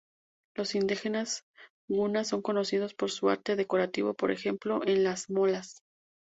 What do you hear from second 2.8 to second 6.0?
por su arte decorativo, por ejemplo, en las molas.